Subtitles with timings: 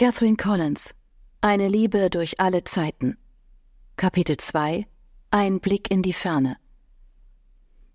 [0.00, 0.94] Catherine Collins
[1.42, 3.18] Eine Liebe durch alle Zeiten
[3.96, 4.86] Kapitel 2
[5.30, 6.56] Ein Blick in die Ferne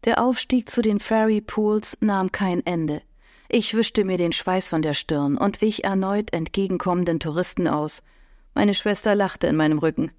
[0.04, 3.02] Der Aufstieg zu den Fairy Pools nahm kein Ende.
[3.49, 8.04] Ich wischte mir den Schweiß von der Stirn und wich erneut entgegenkommenden Touristen aus.
[8.53, 10.11] Meine Schwester lachte in meinem Rücken.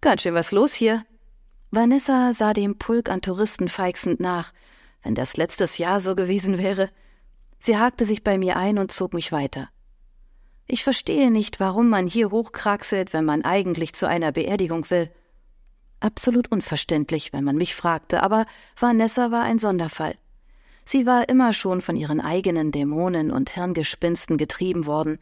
[0.00, 1.04] Ganz schön was los hier.
[1.70, 4.54] Vanessa sah dem Pulk an Touristen feixend nach.
[5.02, 6.88] Wenn das letztes Jahr so gewesen wäre.
[7.58, 9.68] Sie hakte sich bei mir ein und zog mich weiter.
[10.68, 15.10] Ich verstehe nicht, warum man hier hochkraxelt, wenn man eigentlich zu einer Beerdigung will.
[16.00, 18.46] Absolut unverständlich, wenn man mich fragte, aber
[18.78, 20.16] Vanessa war ein Sonderfall.
[20.84, 25.18] Sie war immer schon von ihren eigenen Dämonen und Hirngespinsten getrieben worden.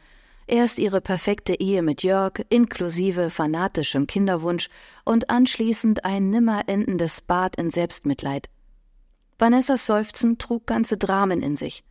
[0.46, 4.69] Erst ihre perfekte Ehe mit Jörg, inklusive fanatischem Kinderwunsch
[5.05, 8.50] und anschließend ein nimmer endendes Bad in Selbstmitleid.
[9.38, 11.83] Vanessas Seufzen trug ganze Dramen in sich.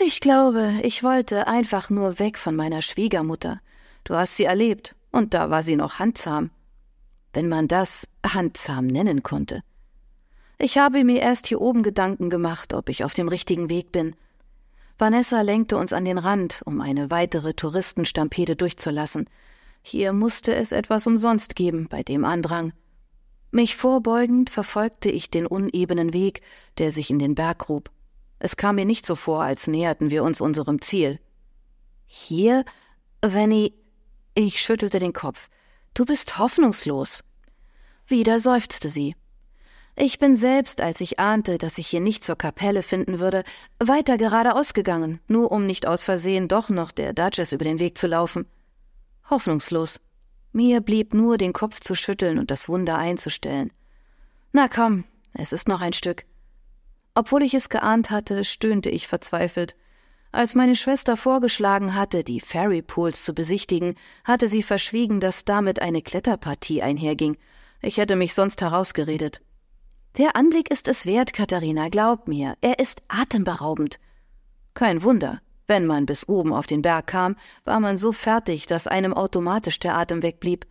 [0.00, 3.60] Ich glaube, ich wollte einfach nur weg von meiner Schwiegermutter.
[4.04, 6.50] Du hast sie erlebt, und da war sie noch handzahm.
[7.32, 9.62] Wenn man das handzahm nennen konnte.
[10.56, 14.14] Ich habe mir erst hier oben Gedanken gemacht, ob ich auf dem richtigen Weg bin.
[14.98, 19.28] Vanessa lenkte uns an den Rand, um eine weitere Touristenstampede durchzulassen.
[19.82, 22.72] Hier musste es etwas umsonst geben bei dem Andrang.
[23.50, 26.42] Mich vorbeugend verfolgte ich den unebenen Weg,
[26.78, 27.90] der sich in den Berg grub.
[28.38, 31.18] Es kam mir nicht so vor, als näherten wir uns unserem Ziel.
[32.06, 32.64] Hier,
[33.20, 33.74] Venny,
[34.34, 35.48] ich schüttelte den Kopf.
[35.94, 37.24] Du bist hoffnungslos.
[38.06, 39.16] Wieder seufzte sie.
[39.96, 43.42] Ich bin selbst, als ich ahnte, dass ich hier nicht zur Kapelle finden würde,
[43.80, 47.98] weiter geradeaus gegangen, nur um nicht aus Versehen doch noch der Duchess über den Weg
[47.98, 48.46] zu laufen.
[49.28, 49.98] Hoffnungslos.
[50.52, 53.72] Mir blieb nur, den Kopf zu schütteln und das Wunder einzustellen.
[54.52, 56.24] Na komm, es ist noch ein Stück.
[57.18, 59.74] Obwohl ich es geahnt hatte, stöhnte ich verzweifelt.
[60.30, 65.82] Als meine Schwester vorgeschlagen hatte, die Fairy Pools zu besichtigen, hatte sie verschwiegen, dass damit
[65.82, 67.36] eine Kletterpartie einherging.
[67.82, 69.40] Ich hätte mich sonst herausgeredet.
[70.16, 73.98] Der Anblick ist es wert, Katharina, glaub mir, er ist atemberaubend.
[74.74, 75.40] Kein Wunder.
[75.66, 79.80] Wenn man bis oben auf den Berg kam, war man so fertig, dass einem automatisch
[79.80, 80.68] der Atem wegblieb.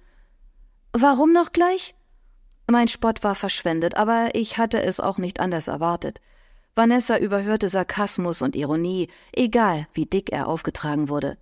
[0.93, 1.93] Warum noch gleich?
[2.67, 6.21] Mein Spott war verschwendet, aber ich hatte es auch nicht anders erwartet.
[6.77, 11.39] Vanessa überhörte Sarkasmus und Ironie, egal wie dick er aufgetragen wurde.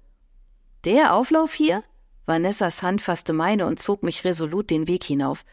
[0.86, 1.84] Der Auflauf hier?
[2.26, 5.44] Vanessas Hand fasste meine und zog mich resolut den Weg hinauf.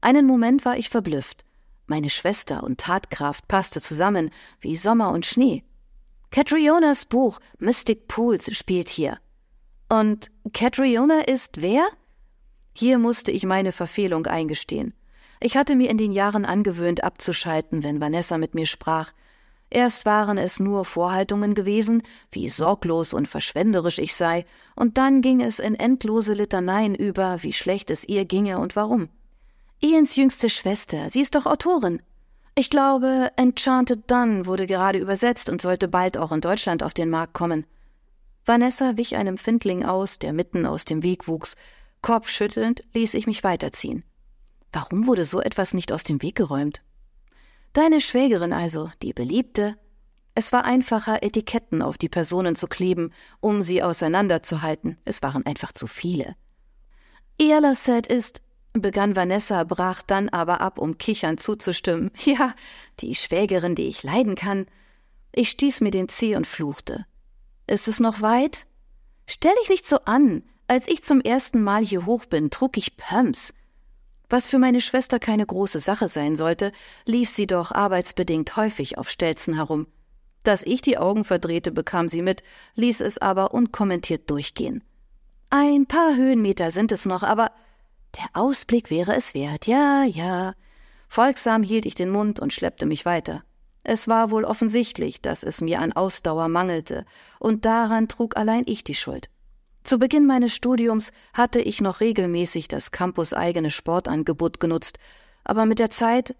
[0.00, 1.44] Einen Moment war ich verblüfft.
[1.86, 5.62] Meine Schwester und Tatkraft passte zusammen wie Sommer und Schnee.
[6.32, 9.20] Catrionas Buch Mystic Pools spielt hier.
[9.88, 11.86] Und Catriona ist wer?
[12.74, 14.94] Hier musste ich meine Verfehlung eingestehen.
[15.40, 19.12] Ich hatte mir in den Jahren angewöhnt, abzuschalten, wenn Vanessa mit mir sprach.
[19.70, 22.02] Erst waren es nur Vorhaltungen gewesen,
[22.32, 27.52] wie sorglos und verschwenderisch ich sei, und dann ging es in endlose Litaneien über, wie
[27.52, 29.10] schlecht es ihr ginge und warum.
[29.80, 32.02] Ians jüngste Schwester, sie ist doch Autorin.
[32.54, 37.10] Ich glaube, Enchanted Done wurde gerade übersetzt und sollte bald auch in Deutschland auf den
[37.10, 37.66] Markt kommen.
[38.44, 41.54] Vanessa wich einem Findling aus, der mitten aus dem Weg wuchs.
[42.00, 44.02] Kopfschüttelnd ließ ich mich weiterziehen.
[44.72, 46.80] Warum wurde so etwas nicht aus dem Weg geräumt?
[47.72, 49.76] Deine Schwägerin also, die Beliebte.
[50.34, 54.98] Es war einfacher, Etiketten auf die Personen zu kleben, um sie auseinanderzuhalten.
[55.04, 56.36] Es waren einfach zu viele.
[57.74, 58.42] Said ist,
[58.72, 62.10] begann Vanessa, brach dann aber ab, um kichern zuzustimmen.
[62.24, 62.54] Ja,
[63.00, 64.66] die Schwägerin, die ich leiden kann.
[65.32, 67.06] Ich stieß mir den Zeh und fluchte.
[67.66, 68.66] Ist es noch weit?
[69.26, 70.42] Stell dich nicht so an.
[70.68, 73.54] Als ich zum ersten Mal hier hoch bin, trug ich Pumps.
[74.30, 76.72] Was für meine Schwester keine große Sache sein sollte,
[77.06, 79.86] lief sie doch arbeitsbedingt häufig auf Stelzen herum.
[80.42, 82.42] Dass ich die Augen verdrehte, bekam sie mit,
[82.74, 84.84] ließ es aber unkommentiert durchgehen.
[85.50, 87.50] Ein paar Höhenmeter sind es noch, aber
[88.16, 90.54] der Ausblick wäre es wert, ja, ja.
[91.08, 93.42] Folgsam hielt ich den Mund und schleppte mich weiter.
[93.82, 97.06] Es war wohl offensichtlich, dass es mir an Ausdauer mangelte,
[97.38, 99.30] und daran trug allein ich die Schuld.
[99.82, 104.98] Zu Beginn meines Studiums hatte ich noch regelmäßig das campuseigene Sportangebot genutzt,
[105.44, 106.34] aber mit der Zeit,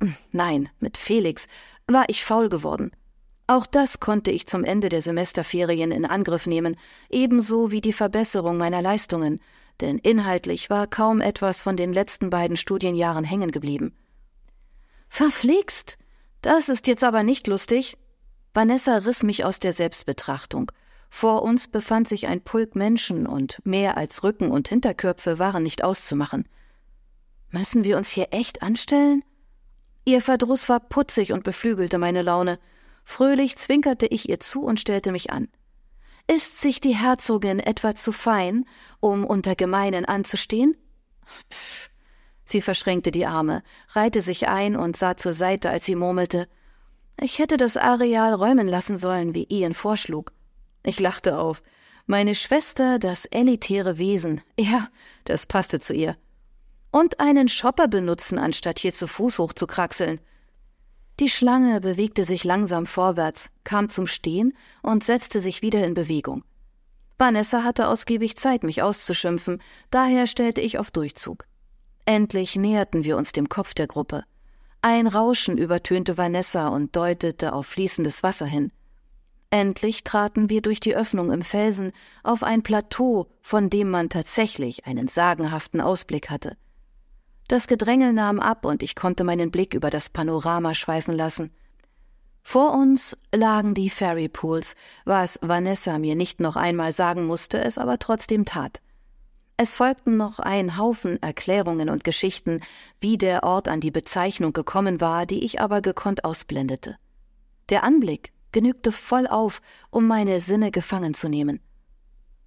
[0.00, 1.48] hm, nein, mit Felix,
[1.86, 2.92] war ich faul geworden.
[3.48, 6.76] Auch das konnte ich zum Ende der Semesterferien in Angriff nehmen,
[7.10, 9.40] ebenso wie die Verbesserung meiner Leistungen,
[9.80, 13.96] denn inhaltlich war kaum etwas von den letzten beiden Studienjahren hängen geblieben.
[15.08, 15.98] Verflixt!
[16.42, 17.96] Das ist jetzt aber nicht lustig.
[18.54, 20.70] Vanessa riss mich aus der Selbstbetrachtung.
[21.18, 25.82] Vor uns befand sich ein Pulk Menschen und mehr als Rücken und Hinterköpfe waren nicht
[25.82, 26.46] auszumachen.
[27.48, 29.24] Müssen wir uns hier echt anstellen?
[30.04, 32.58] Ihr Verdruss war putzig und beflügelte meine Laune.
[33.02, 35.48] Fröhlich zwinkerte ich ihr zu und stellte mich an.
[36.26, 38.66] Ist sich die Herzogin etwa zu fein,
[39.00, 40.76] um unter Gemeinen anzustehen?
[41.50, 41.88] Pff.
[42.44, 43.62] Sie verschränkte die Arme,
[43.94, 46.46] reihte sich ein und sah zur Seite, als sie murmelte
[47.18, 50.35] Ich hätte das Areal räumen lassen sollen, wie Ian vorschlug.
[50.86, 51.64] Ich lachte auf.
[52.06, 54.88] Meine Schwester, das elitäre Wesen, ja,
[55.24, 56.16] das passte zu ihr.
[56.92, 60.20] Und einen Shopper benutzen, anstatt hier zu Fuß hochzukraxeln.
[61.18, 66.44] Die Schlange bewegte sich langsam vorwärts, kam zum Stehen und setzte sich wieder in Bewegung.
[67.18, 69.60] Vanessa hatte ausgiebig Zeit, mich auszuschimpfen,
[69.90, 71.46] daher stellte ich auf Durchzug.
[72.04, 74.22] Endlich näherten wir uns dem Kopf der Gruppe.
[74.82, 78.70] Ein Rauschen übertönte Vanessa und deutete auf fließendes Wasser hin.
[79.50, 84.86] Endlich traten wir durch die Öffnung im Felsen auf ein Plateau, von dem man tatsächlich
[84.86, 86.56] einen sagenhaften Ausblick hatte.
[87.48, 91.52] Das Gedrängel nahm ab und ich konnte meinen Blick über das Panorama schweifen lassen.
[92.42, 97.78] Vor uns lagen die Fairy Pools, was Vanessa mir nicht noch einmal sagen musste, es
[97.78, 98.80] aber trotzdem tat.
[99.56, 102.60] Es folgten noch ein Haufen Erklärungen und Geschichten,
[103.00, 106.96] wie der Ort an die Bezeichnung gekommen war, die ich aber gekonnt ausblendete.
[107.70, 109.60] Der Anblick genügte voll auf,
[109.90, 111.60] um meine Sinne gefangen zu nehmen.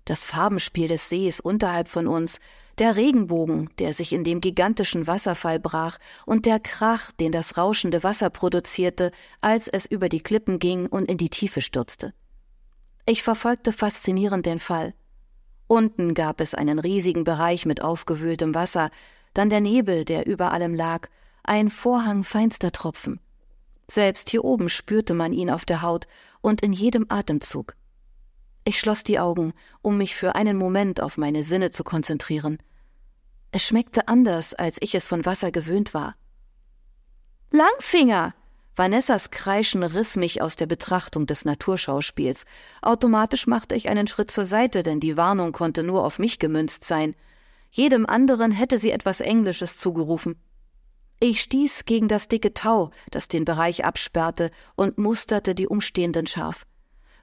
[0.05, 2.39] Das Farbenspiel des Sees unterhalb von uns,
[2.79, 8.01] der Regenbogen, der sich in dem gigantischen Wasserfall brach, und der Krach, den das rauschende
[8.03, 12.15] Wasser produzierte, als es über die Klippen ging und in die Tiefe stürzte.
[13.05, 14.95] Ich verfolgte faszinierend den Fall.
[15.67, 18.89] Unten gab es einen riesigen Bereich mit aufgewühltem Wasser,
[19.35, 21.07] dann der Nebel, der über allem lag,
[21.43, 23.19] ein Vorhang feinster Tropfen.
[23.89, 26.07] Selbst hier oben spürte man ihn auf der Haut
[26.41, 27.75] und in jedem Atemzug.
[28.63, 32.59] Ich schloss die Augen, um mich für einen Moment auf meine Sinne zu konzentrieren.
[33.51, 36.15] Es schmeckte anders, als ich es von Wasser gewöhnt war.
[37.49, 38.35] Langfinger!
[38.75, 42.45] Vanessas Kreischen riss mich aus der Betrachtung des Naturschauspiels.
[42.81, 46.83] Automatisch machte ich einen Schritt zur Seite, denn die Warnung konnte nur auf mich gemünzt
[46.85, 47.15] sein.
[47.71, 50.39] Jedem anderen hätte sie etwas Englisches zugerufen.
[51.21, 56.65] Ich stieß gegen das dicke Tau, das den Bereich absperrte, und musterte die Umstehenden scharf.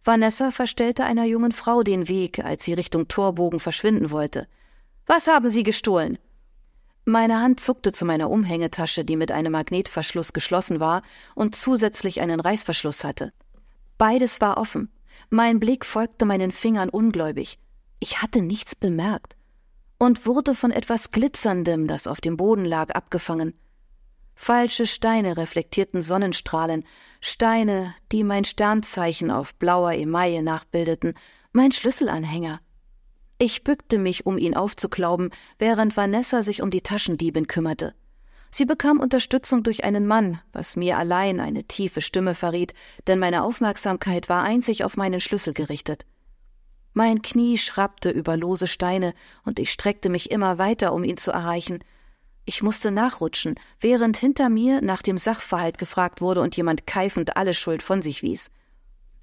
[0.04, 4.48] Vanessa verstellte einer jungen Frau den Weg, als sie Richtung Torbogen verschwinden wollte.
[5.06, 6.18] Was haben Sie gestohlen?
[7.06, 11.02] Meine Hand zuckte zu meiner Umhängetasche, die mit einem Magnetverschluss geschlossen war
[11.34, 13.32] und zusätzlich einen Reißverschluss hatte.
[13.96, 14.90] Beides war offen.
[15.30, 17.58] Mein Blick folgte meinen Fingern ungläubig.
[18.00, 19.36] Ich hatte nichts bemerkt
[19.98, 23.54] und wurde von etwas Glitzerndem, das auf dem Boden lag, abgefangen.
[24.38, 26.84] Falsche Steine reflektierten Sonnenstrahlen,
[27.20, 31.14] Steine, die mein Sternzeichen auf blauer Emaille nachbildeten,
[31.52, 32.60] mein Schlüsselanhänger.
[33.38, 37.94] Ich bückte mich, um ihn aufzuklauben, während Vanessa sich um die Taschendiebin kümmerte.
[38.50, 42.74] Sie bekam Unterstützung durch einen Mann, was mir allein eine tiefe Stimme verriet,
[43.06, 46.06] denn meine Aufmerksamkeit war einzig auf meinen Schlüssel gerichtet.
[46.92, 49.12] Mein Knie schrappte über lose Steine,
[49.44, 51.80] und ich streckte mich immer weiter, um ihn zu erreichen.
[52.48, 57.54] Ich musste nachrutschen, während hinter mir nach dem Sachverhalt gefragt wurde und jemand keifend alle
[57.54, 58.52] Schuld von sich wies.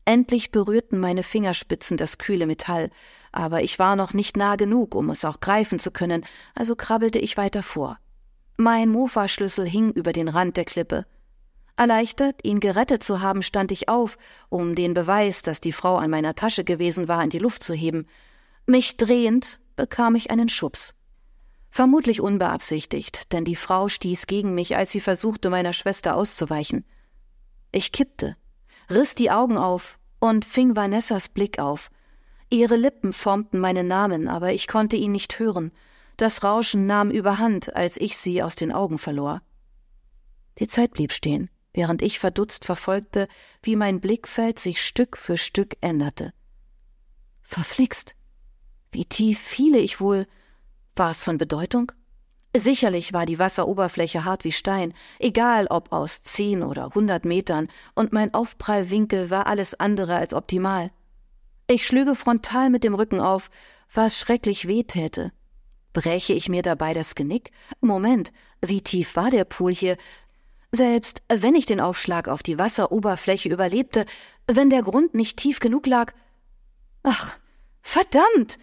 [0.04, 2.90] Endlich berührten meine Fingerspitzen das kühle Metall,
[3.32, 7.18] aber ich war noch nicht nah genug, um es auch greifen zu können, also krabbelte
[7.18, 7.98] ich weiter vor.
[8.58, 11.06] Mein Mofa-Schlüssel hing über den Rand der Klippe.
[11.78, 14.18] Erleichtert, ihn gerettet zu haben, stand ich auf,
[14.50, 17.74] um den Beweis, dass die Frau an meiner Tasche gewesen war, in die Luft zu
[17.74, 18.06] heben.
[18.68, 20.94] Mich drehend bekam ich einen Schubs.
[21.74, 26.86] Vermutlich unbeabsichtigt, denn die Frau stieß gegen mich, als sie versuchte, meiner Schwester auszuweichen.
[27.72, 28.38] Ich kippte,
[28.92, 31.90] riss die Augen auf und fing Vanessas Blick auf.
[32.52, 35.72] Ihre Lippen formten meinen Namen, aber ich konnte ihn nicht hören.
[36.16, 39.42] Das Rauschen nahm überhand, als ich sie aus den Augen verlor.
[40.60, 43.28] Die Zeit blieb stehen, während ich verdutzt verfolgte,
[43.64, 46.34] wie mein Blickfeld sich Stück für Stück änderte.
[47.42, 48.16] Verflixt.
[48.92, 50.28] Wie tief fiele ich wohl?
[50.96, 51.92] War es von Bedeutung?
[52.56, 58.14] Sicherlich war die Wasseroberfläche hart wie Stein, egal ob aus zehn oder hundert Metern, und
[58.14, 60.92] mein Aufprallwinkel war alles andere als optimal.
[61.66, 63.50] Ich schlüge frontal mit dem Rücken auf,
[63.92, 65.32] was schrecklich weh täte.
[65.94, 67.52] Breche ich mir dabei das Genick?
[67.82, 68.32] Moment,
[68.62, 69.98] wie tief war der Pool hier?
[70.72, 74.06] Selbst wenn ich den Aufschlag auf die Wasseroberfläche überlebte,
[74.46, 76.14] wenn der Grund nicht tief genug lag.
[77.02, 77.38] Ach,
[77.82, 78.60] verdammt!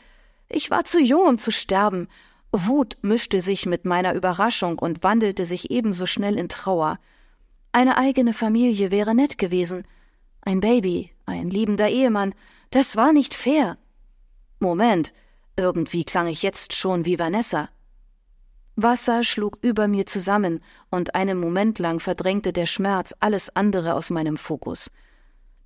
[0.52, 2.08] Ich war zu jung, um zu sterben,
[2.52, 6.98] Wut mischte sich mit meiner Überraschung und wandelte sich ebenso schnell in Trauer.
[7.70, 9.86] Eine eigene Familie wäre nett gewesen.
[10.40, 12.34] Ein Baby, ein liebender Ehemann,
[12.70, 13.78] das war nicht fair.
[14.58, 15.12] Moment,
[15.56, 17.68] irgendwie klang ich jetzt schon wie Vanessa.
[18.74, 24.10] Wasser schlug über mir zusammen, und einen Moment lang verdrängte der Schmerz alles andere aus
[24.10, 24.90] meinem Fokus.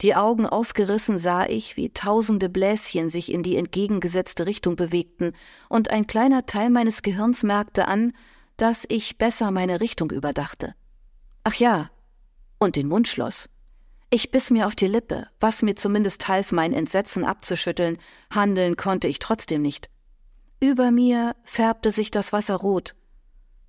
[0.04, 5.32] Die Augen aufgerissen sah ich, wie tausende Bläschen sich in die entgegengesetzte Richtung bewegten,
[5.70, 8.12] und ein kleiner Teil meines Gehirns merkte an,
[8.58, 10.74] dass ich besser meine Richtung überdachte.
[11.42, 11.90] Ach ja,
[12.58, 13.48] und den Mund schloss.
[14.10, 17.96] Ich biss mir auf die Lippe, was mir zumindest half, mein Entsetzen abzuschütteln,
[18.28, 19.88] handeln konnte ich trotzdem nicht.
[20.60, 22.94] Über mir färbte sich das Wasser rot.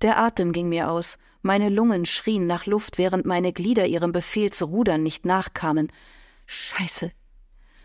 [0.02, 4.52] Der Atem ging mir aus, meine Lungen schrien nach Luft, während meine Glieder ihrem Befehl
[4.52, 5.90] zu rudern nicht nachkamen.
[6.46, 7.12] Scheiße.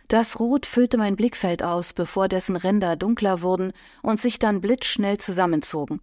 [0.07, 5.17] Das Rot füllte mein Blickfeld aus, bevor dessen Ränder dunkler wurden und sich dann blitzschnell
[5.17, 6.01] zusammenzogen.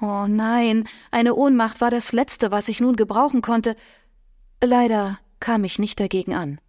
[0.00, 3.76] Oh nein, eine Ohnmacht war das Letzte, was ich nun gebrauchen konnte.
[4.62, 6.60] Leider kam ich nicht dagegen an.